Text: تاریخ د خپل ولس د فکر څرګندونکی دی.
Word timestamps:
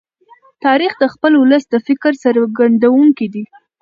تاریخ 0.65 0.93
د 1.01 1.05
خپل 1.13 1.31
ولس 1.37 1.63
د 1.69 1.75
فکر 1.87 2.11
څرګندونکی 2.23 3.27
دی. 3.33 3.43